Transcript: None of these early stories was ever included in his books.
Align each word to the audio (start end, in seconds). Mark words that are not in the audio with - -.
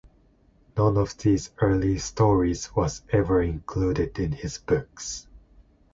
None 0.75 0.97
of 0.97 1.15
these 1.19 1.51
early 1.61 1.99
stories 1.99 2.75
was 2.75 3.03
ever 3.11 3.39
included 3.43 4.17
in 4.17 4.31
his 4.31 4.57
books. 4.57 5.27